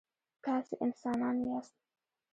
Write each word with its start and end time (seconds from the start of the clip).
تاسي 0.45 0.75
انسانان 0.85 1.37
یاست. 1.47 1.75